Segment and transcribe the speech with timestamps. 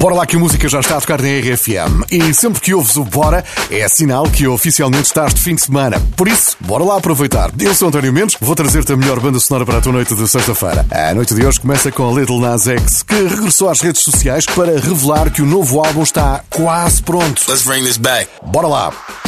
[0.00, 2.06] Bora lá que a música já está a tocar na RFM.
[2.10, 6.00] E sempre que ouves o Bora, é sinal que oficialmente estás de fim de semana.
[6.16, 7.50] Por isso, bora lá aproveitar.
[7.60, 10.26] Eu sou António Mendes, vou trazer-te a melhor banda sonora para a tua noite de
[10.26, 10.86] sexta-feira.
[10.90, 14.46] A noite de hoje começa com a Little Nas X, que regressou às redes sociais
[14.46, 17.42] para revelar que o novo álbum está quase pronto.
[17.46, 18.26] Let's bring this back.
[18.42, 19.19] Bora lá.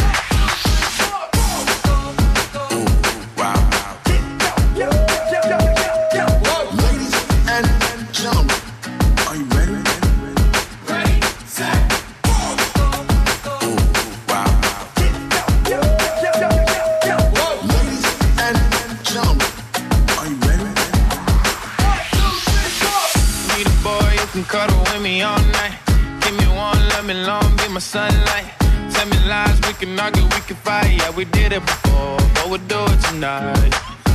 [31.12, 33.74] like we did it before, but we'll do it tonight.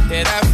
[0.09, 0.46] Yeah,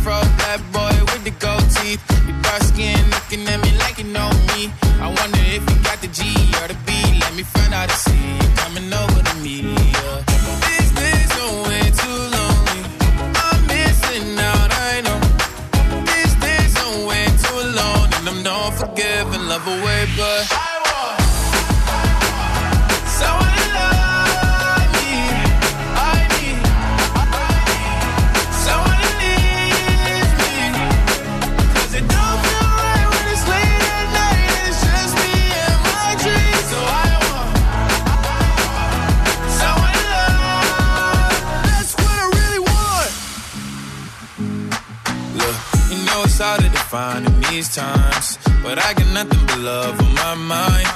[47.74, 48.38] times.
[48.62, 50.88] But I got nothing but love on my mind.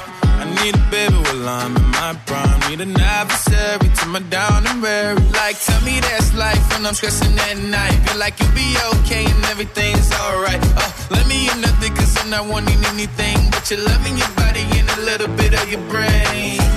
[0.42, 2.60] I need a baby while I'm in my prime.
[2.70, 5.18] Need an adversary to my down and weary.
[5.34, 7.98] Like, tell me that's life when I'm stressing at night.
[8.06, 10.62] Feel like you'll be okay and everything's alright.
[10.78, 13.38] Oh, let me in nothing cause I'm not wanting anything.
[13.50, 16.77] But you're loving your body and a little bit of your brain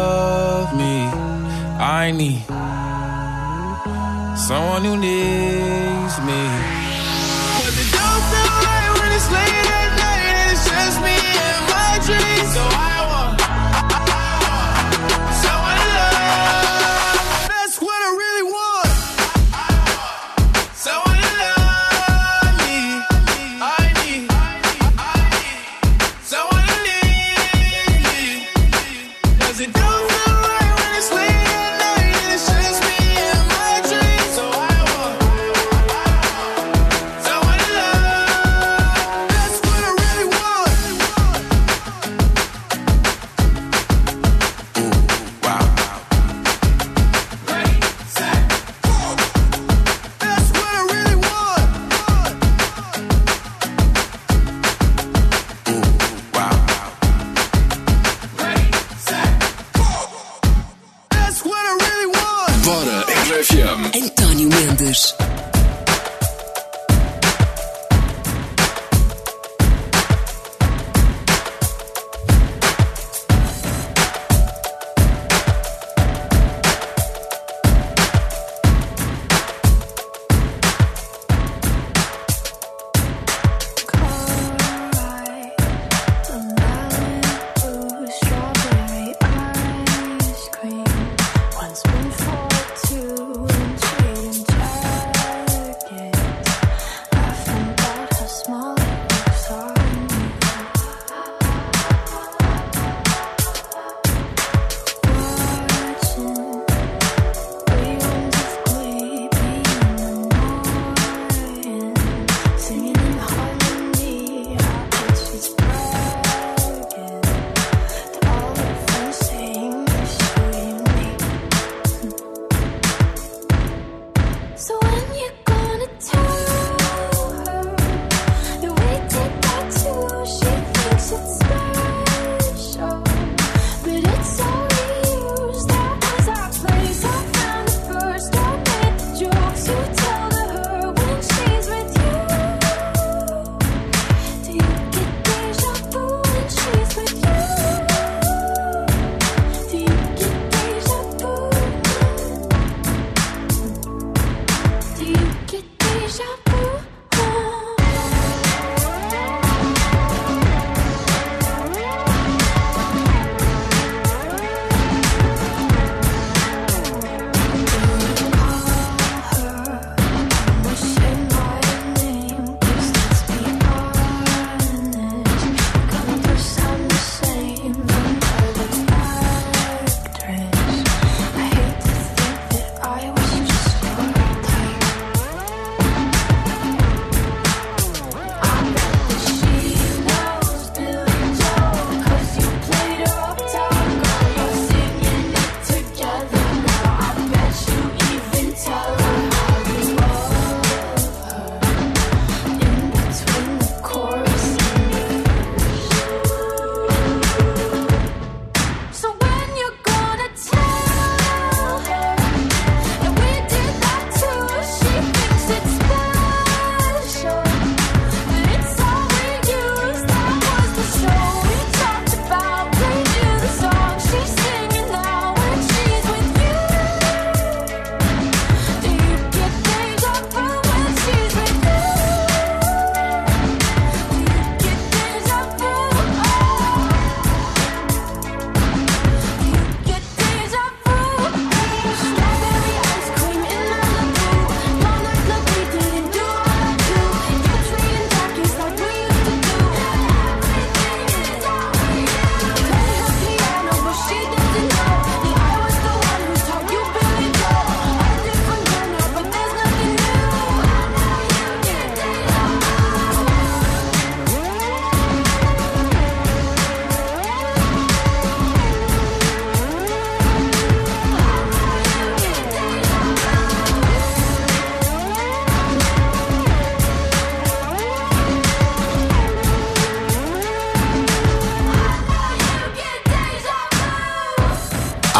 [2.13, 2.43] me.
[4.35, 5.90] Someone you need.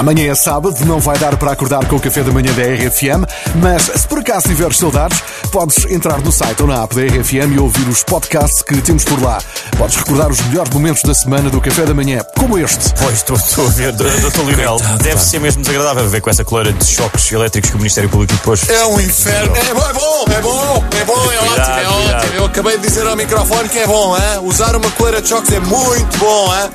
[0.01, 3.23] Amanhã é sábado, não vai dar para acordar com o café da manhã da RFM,
[3.61, 5.21] mas se por acaso tiveres saudades,
[5.51, 9.03] podes entrar no site ou na app da RFM e ouvir os podcasts que temos
[9.03, 9.37] por lá.
[9.77, 12.95] Podes recordar os melhores momentos da semana do café da manhã, como este.
[12.99, 14.77] Pois, estou, estou a ver, doutor Lionel.
[15.03, 18.33] Deve ser mesmo desagradável ver com essa coleira de choques elétricos que o Ministério Público
[18.33, 18.67] depois.
[18.67, 19.55] É um inferno.
[19.55, 22.33] É bom, é bom, é bom, é bom, é ótimo, é ótimo.
[22.37, 24.39] Eu acabei de dizer ao microfone que é bom, hein?
[24.41, 26.51] usar uma coleira de choques é muito bom.
[26.55, 26.71] Hein?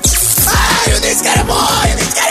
[0.47, 2.26] Ah, eu disse que era bom, eu disse que era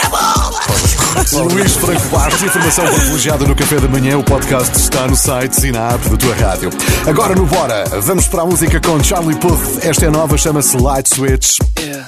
[1.51, 4.17] Luís Franco Bastos, informação privilegiada no Café da Manhã.
[4.17, 6.69] O podcast está no site e na app da tua rádio.
[7.05, 9.83] Agora no Bora, vamos para a música com Charlie Puth.
[9.83, 11.57] Esta é nova, chama-se Light Switch.
[11.79, 12.07] Yeah.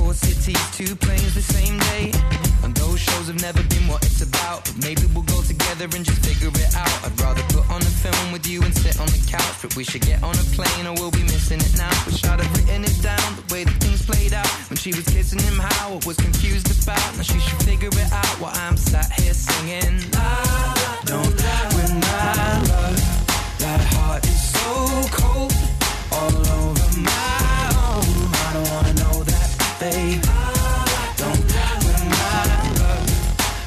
[0.00, 2.10] Four cities, two planes the same day.
[2.64, 4.64] And those shows have never been what it's about.
[4.64, 7.04] But maybe we'll go together and just figure it out.
[7.04, 9.60] I'd rather put on a film with you and sit on the couch.
[9.60, 11.92] But we should get on a plane or we'll be missing it now.
[12.06, 14.48] Wish I'd have written it down the way that things played out.
[14.70, 17.04] When she was kissing him, how I was confused about.
[17.16, 20.00] Now she should figure it out while I'm sat here singing.
[20.16, 21.36] I don't
[21.76, 22.98] win my love.
[23.60, 24.72] That heart is so
[25.12, 25.52] cold.
[26.10, 27.29] All over my
[29.80, 30.22] babe.
[31.16, 31.40] Don't
[31.84, 32.42] win my
[32.80, 33.08] love.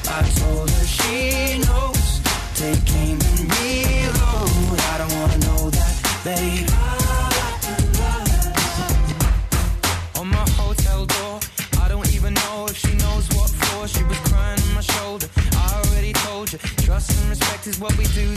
[0.08, 2.20] I told her she knows.
[2.54, 4.78] Take aim and reload.
[4.92, 6.70] I don't wanna know that, babe.
[10.20, 11.40] On my hotel door,
[11.82, 13.88] I don't even know if she knows what for.
[13.88, 15.28] She was crying on my shoulder.
[15.56, 18.33] I already told you, trust and respect is what we do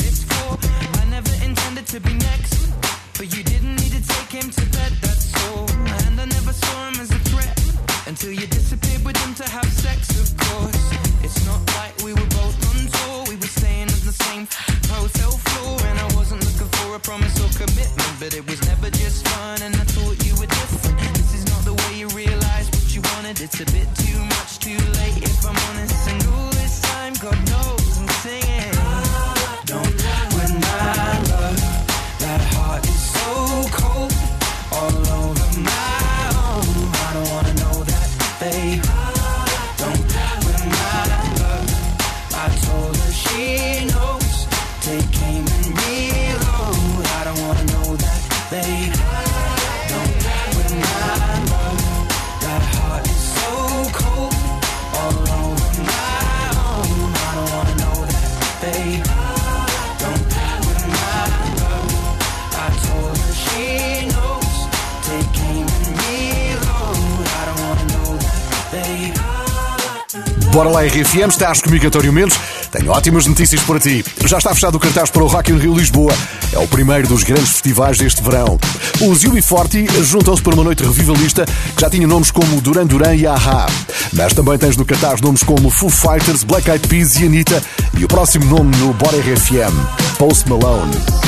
[70.88, 71.29] RFM.
[71.29, 72.39] Estás comigo, António Mendes.
[72.72, 74.06] Tenho ótimas notícias para ti.
[74.25, 76.13] Já está fechado o cartaz para o Rock in Rio Lisboa.
[76.53, 78.58] É o primeiro dos grandes festivais deste verão.
[79.01, 83.15] Os Yubi Forti juntam-se para uma noite revivalista que já tinha nomes como Duran Duran
[83.15, 83.67] e Aha.
[84.13, 87.62] Mas também tens no cartaz nomes como Foo Fighters, Black Eyed Peas e Anitta.
[87.98, 91.26] E o próximo nome no Bora RFM, Post Malone.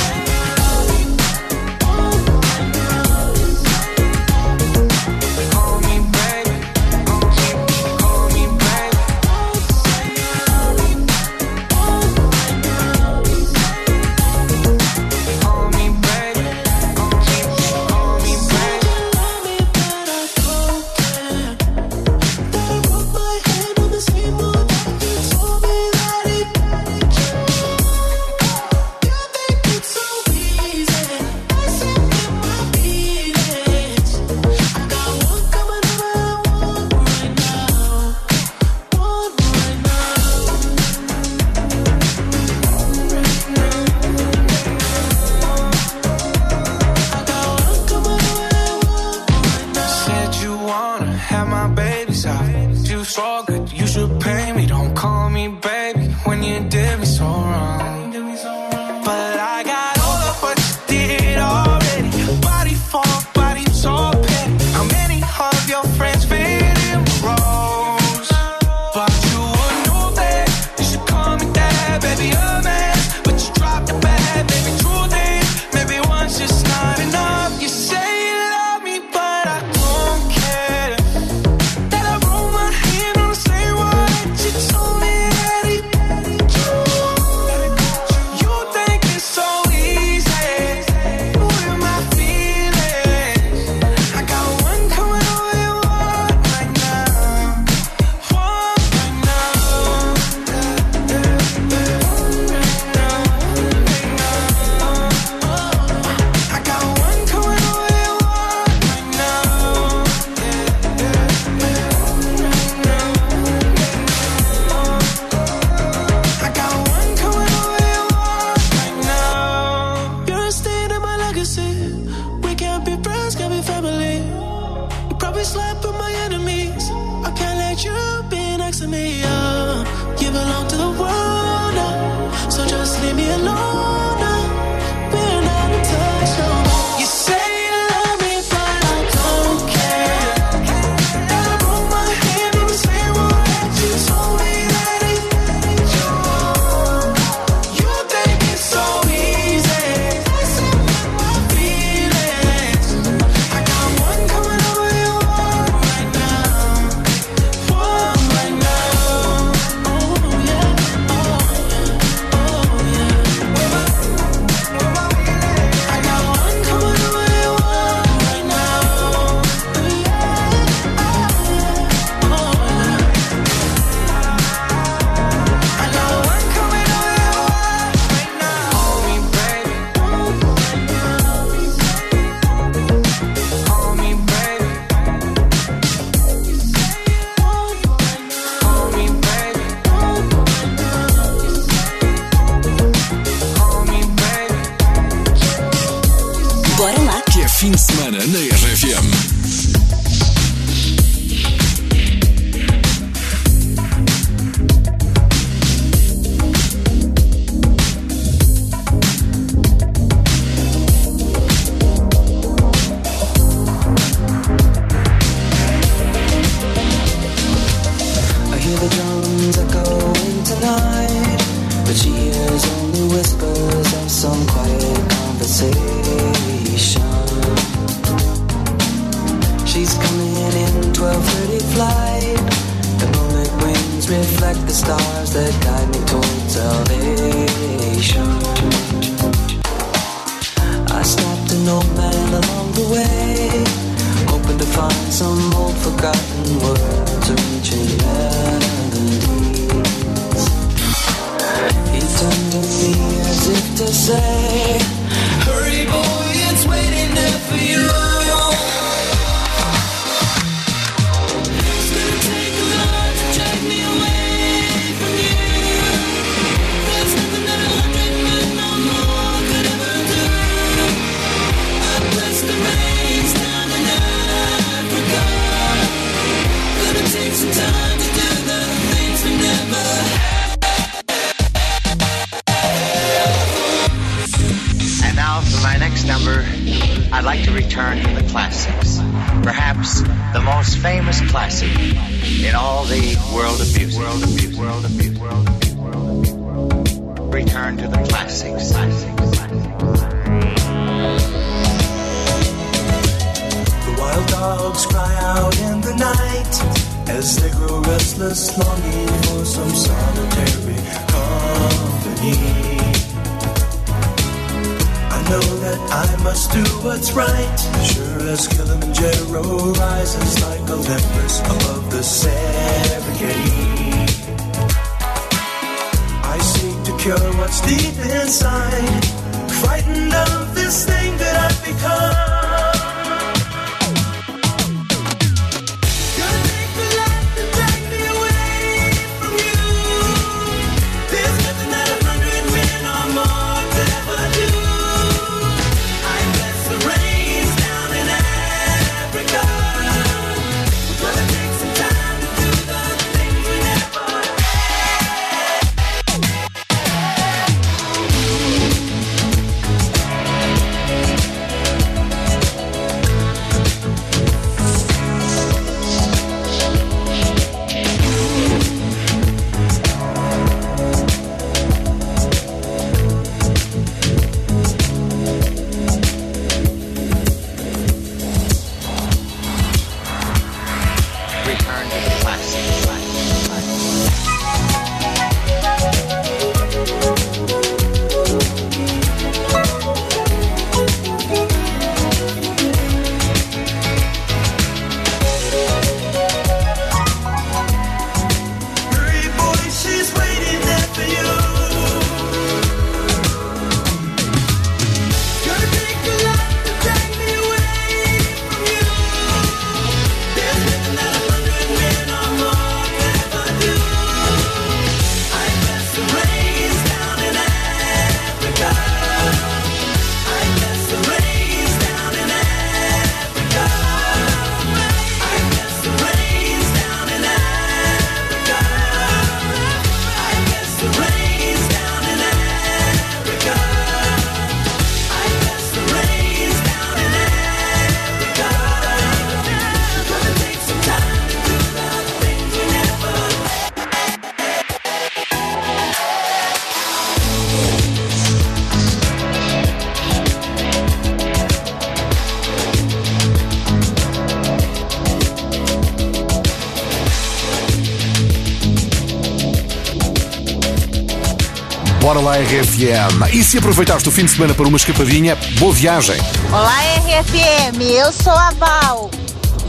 [462.90, 463.34] RFM.
[463.34, 466.20] E se aproveitaste o fim de semana para uma escapadinha, boa viagem.
[466.50, 469.12] Olá, RFM, eu sou a Val.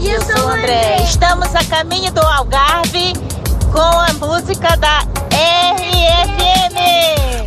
[0.01, 1.03] E eu, sou o André.
[1.05, 3.13] Estamos a caminho do Algarve
[3.71, 6.81] com a música da RFM.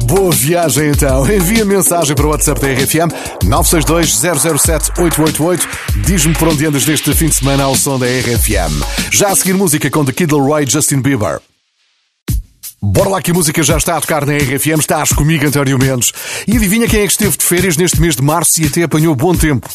[0.03, 1.27] Boa viagem então.
[1.27, 3.09] Envia mensagem para o WhatsApp da RFM
[3.43, 5.67] 962-007-888.
[6.05, 8.83] Diz-me por onde andas deste fim de semana ao som da RFM.
[9.11, 11.41] Já a seguir música com The Kid Laroi e Justin Bieber.
[12.93, 16.13] Bora lá que a música já está a tocar na RFM, estás comigo, António Mendes.
[16.47, 19.15] E adivinha quem é que esteve de férias neste mês de março e até apanhou
[19.15, 19.67] bom tempo?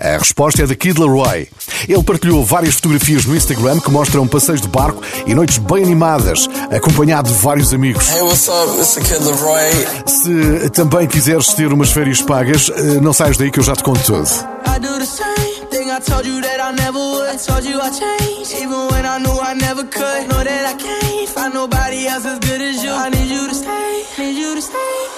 [0.00, 1.48] A resposta é da Kid Laroi.
[1.86, 6.48] Ele partilhou várias fotografias no Instagram que mostram passeios de barco e noites bem animadas,
[6.74, 8.08] acompanhado de vários amigos.
[8.08, 8.80] Hey, what's up?
[8.80, 9.70] It's the Kid Leroy.
[10.06, 13.82] Se também quiseres ter umas férias pagas, eh, não saias daí que eu já te
[13.82, 14.26] conto tudo.
[14.64, 17.34] I do the same thing I told you that I never would.
[17.34, 20.28] I told you I changed, even when I knew I never could.
[20.30, 21.01] Know that I can't
[21.42, 22.90] find nobody else as good as you.
[22.90, 25.11] I need you to stay, need you to stay.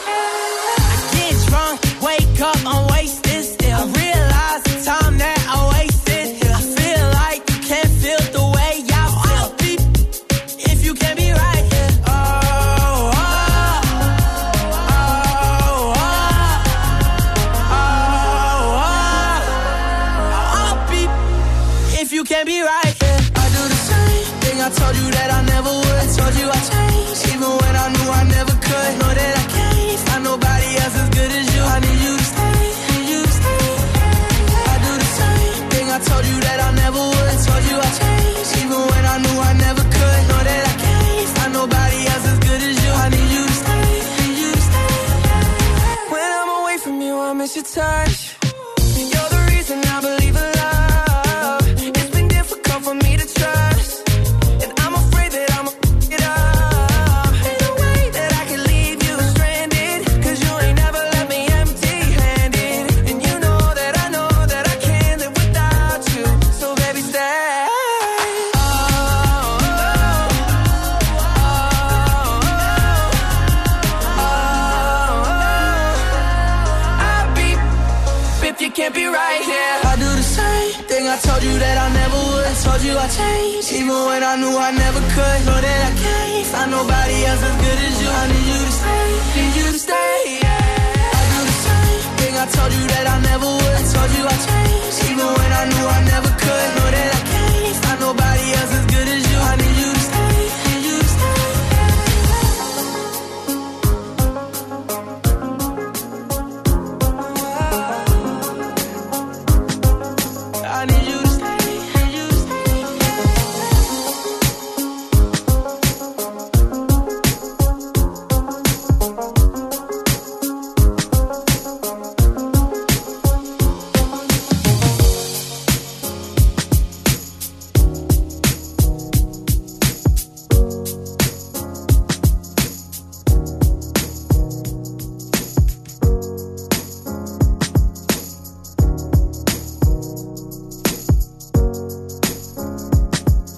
[87.43, 88.09] As good as you.
[88.09, 88.94] I need you to stay,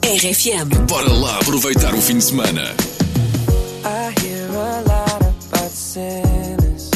[0.06, 0.68] RFM.
[0.86, 2.62] Bora lá aproveitar o fim de semana.
[3.84, 6.90] I hear a lot about sinners.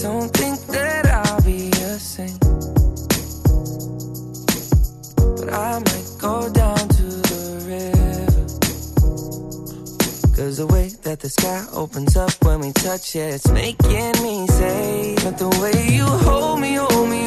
[0.00, 2.38] Don't think that I'll be a saint.
[5.36, 8.46] But I might go down to the river.
[10.34, 14.46] Cause the way that the sky opens up when we touch it, it's making me
[14.46, 17.21] say, but the way you hold me, hold me,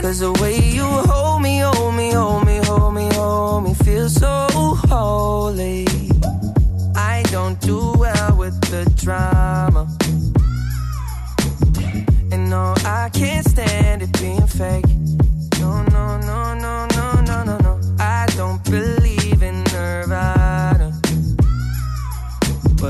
[0.00, 4.08] Cause the way you hold me, hold me, hold me, hold me, hold me, feel
[4.08, 4.48] so
[4.88, 5.86] holy.
[6.96, 9.86] I don't do well with the drama.
[12.32, 14.99] And no, I can't stand it being fake.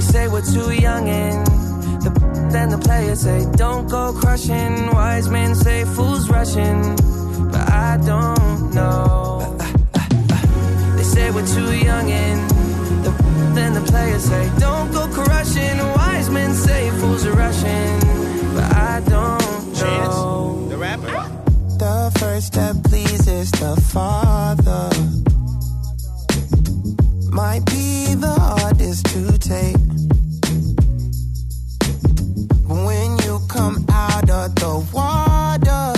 [0.00, 1.46] They say we're too young and
[2.00, 2.10] the
[2.50, 4.86] then the players say don't go crushing.
[4.94, 6.96] Wise men say fools rushing,
[7.52, 9.58] but I don't know.
[10.96, 12.50] They say we're too young and
[13.04, 13.10] the,
[13.54, 15.76] then the players say don't go crushing.
[15.78, 18.00] Wise men say fools are rushing,
[18.54, 20.66] but I don't know.
[20.70, 21.12] The rapper.
[21.76, 24.88] The first step pleases the Father.
[27.30, 29.89] Might be the hardest to take.
[34.08, 35.92] The water,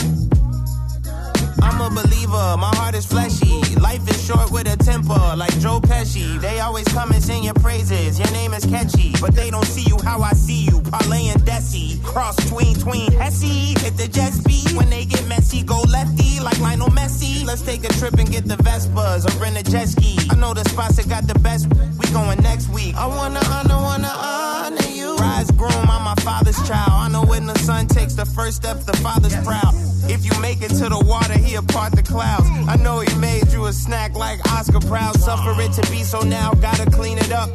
[1.63, 3.63] I'm a believer, my heart is fleshy.
[3.77, 6.39] Life is short with a temper, like Joe Pesci.
[6.41, 9.13] They always come and sing your praises, your name is catchy.
[9.21, 12.03] But they don't see you how I see you, Parlay and Desi.
[12.05, 13.73] Cross tween, tween, Hesse.
[13.83, 17.45] Hit the jet speed, when they get messy, go lefty, like Lionel Messi.
[17.47, 20.19] Let's take a trip and get the Vespas or rent a jet ski.
[20.31, 22.95] I know the spots that got the best, we going next week.
[22.95, 25.17] I wanna honor, wanna honor you.
[25.17, 26.93] Rise groom, I'm my father's child.
[26.93, 29.73] I know when the son takes the first step, the father's proud.
[30.11, 32.47] If you make it to the water, he'll part the clouds.
[32.69, 35.19] I know he made you a snack like Oscar Proud.
[35.21, 37.51] Suffer it to be so now, gotta clean it up.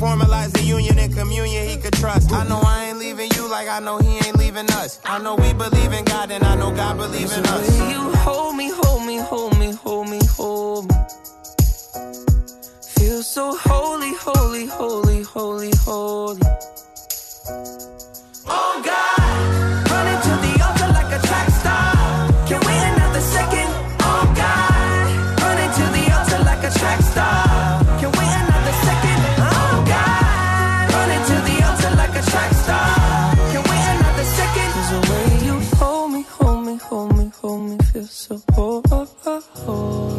[0.00, 2.32] Formalize the union and communion he could trust.
[2.32, 5.00] I know I ain't leaving you like I know he ain't leaving us.
[5.04, 7.78] I know we believe in God and I know God believe in us.
[7.90, 10.96] You hold me, hold me, hold me, hold me, hold me.
[12.94, 16.42] Feel so holy, holy, holy, holy, holy.
[18.46, 19.17] Oh God,
[38.30, 38.82] me, feel
[39.22, 40.18] so holy.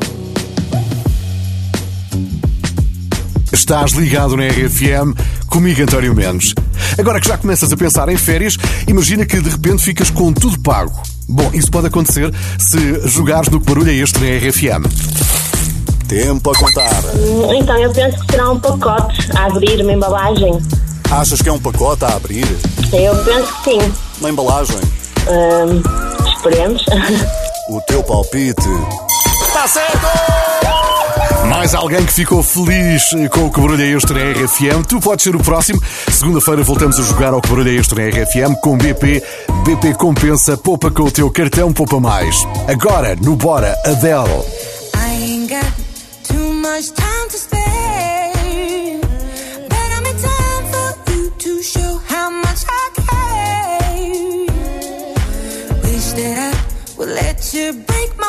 [3.52, 5.14] Estás ligado na RFM
[5.48, 6.54] comigo, António Mendes.
[6.98, 10.60] Agora que já começas a pensar em férias, imagina que de repente ficas com tudo
[10.60, 11.00] pago.
[11.28, 14.86] Bom, isso pode acontecer se jogares no que barulho é este na RFM.
[16.08, 17.04] Tempo a contar.
[17.56, 20.60] Então, eu penso que será um pacote a abrir, uma embalagem.
[21.12, 22.48] Achas que é um pacote a abrir?
[22.92, 23.94] Eu penso que sim.
[24.20, 24.80] Uma embalagem?
[25.28, 25.84] Hum,
[26.28, 26.84] esperemos.
[27.70, 28.68] O teu palpite.
[29.48, 30.08] Está certo!
[31.48, 34.84] Mais alguém que ficou feliz com o que Extra em na RFM.
[34.88, 35.80] Tu podes ser o próximo.
[36.12, 39.24] Segunda-feira voltamos a jogar ao que Extra em na RFM com BP.
[39.66, 42.36] BP compensa, poupa com o teu cartão, poupa mais.
[42.68, 44.44] Agora, no Bora, Adele.
[44.96, 45.72] I ain't got
[46.28, 47.09] too much time.
[57.60, 58.29] To break my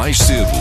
[0.00, 0.59] mais cedo.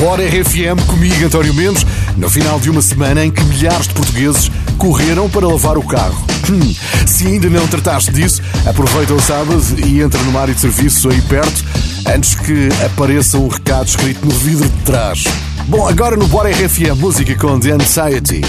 [0.00, 1.84] Bora RFM comigo, António Mendes,
[2.16, 6.24] no final de uma semana em que milhares de portugueses correram para lavar o carro.
[6.50, 6.74] Hum,
[7.06, 11.20] se ainda não trataste disso, aproveita o sábado e entra no área de serviço aí
[11.20, 11.62] perto
[12.06, 15.24] antes que apareça um recado escrito no vidro de trás.
[15.68, 18.40] Bom, agora no Bora RFM Música com The Anxiety.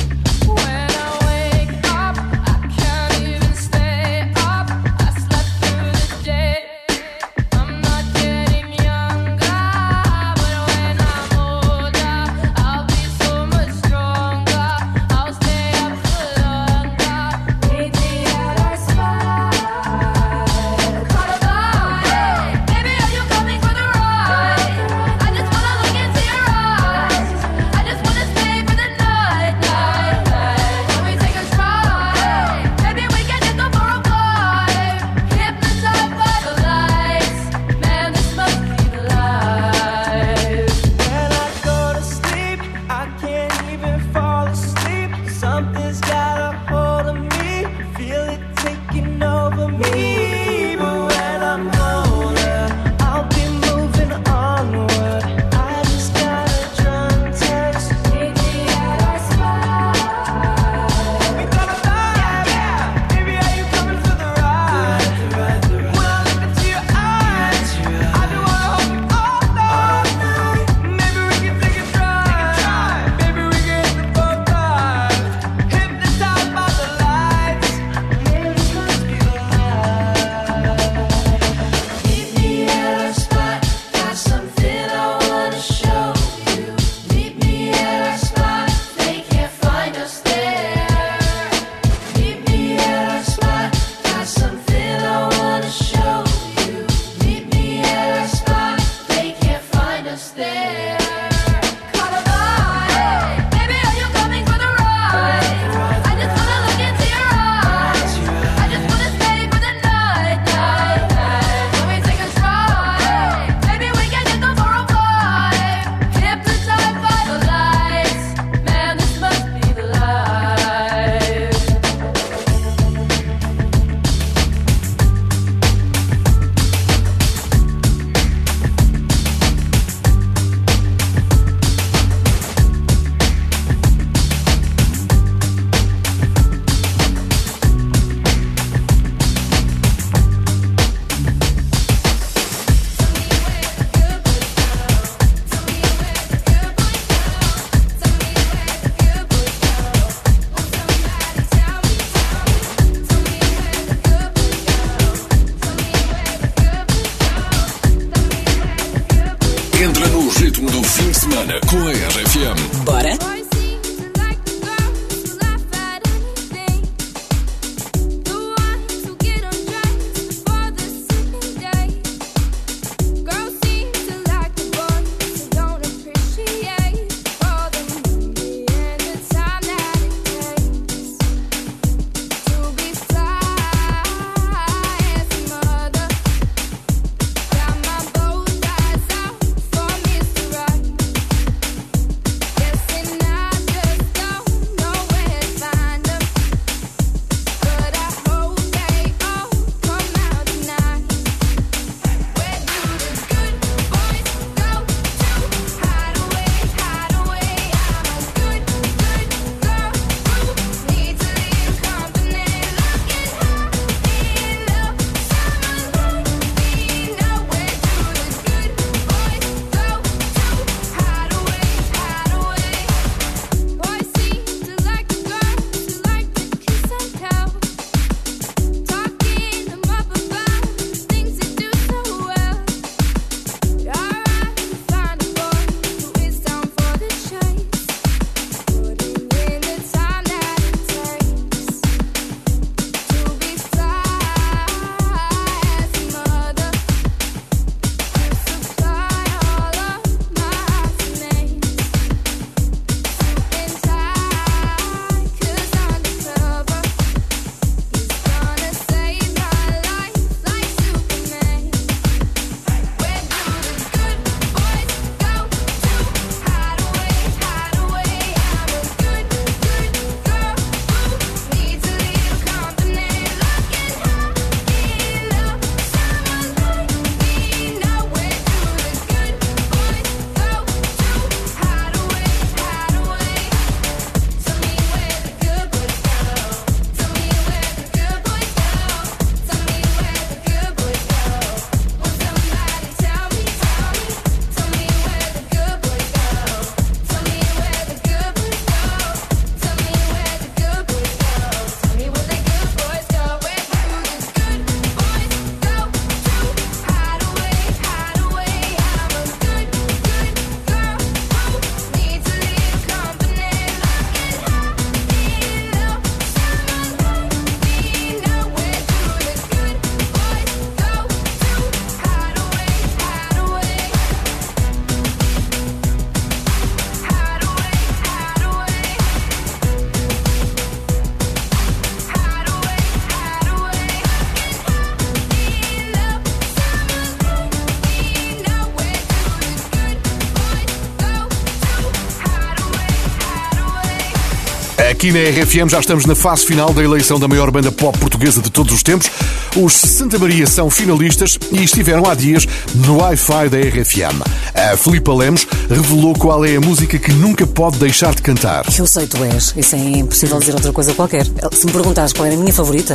[345.01, 348.39] Aqui na RFM já estamos na fase final da eleição da maior banda pop portuguesa
[348.39, 349.09] de todos os tempos.
[349.55, 354.21] Os Santa Maria são finalistas e estiveram há dias no Wi-Fi da RFM.
[354.53, 358.63] A Filipa Lemos revelou qual é a música que nunca pode deixar de cantar.
[358.77, 361.25] Eu sei tu és, isso é impossível dizer outra coisa qualquer.
[361.51, 362.93] Se me perguntares qual é a minha favorita,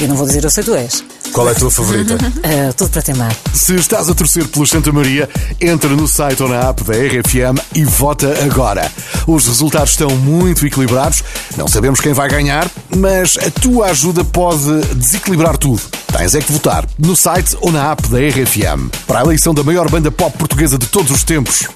[0.00, 1.04] eu não vou dizer eu sei tu és.
[1.32, 2.16] Qual é a tua favorita?
[2.42, 3.36] Ah, tudo para temar.
[3.52, 5.28] Se estás a torcer pelos Santa Maria,
[5.60, 8.90] entra no site ou na app da RFM e vota agora.
[9.26, 11.22] Os resultados estão muito equilibrados,
[11.56, 15.82] não sabemos quem vai ganhar, mas a tua ajuda pode desequilibrar tudo.
[16.16, 19.62] Tens é que votar no site ou na app da RFM para a eleição da
[19.62, 21.68] maior banda pop portuguesa de todos os tempos.